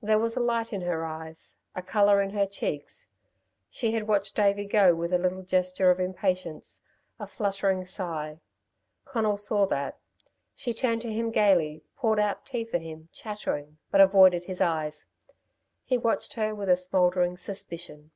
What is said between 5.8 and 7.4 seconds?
of impatience, a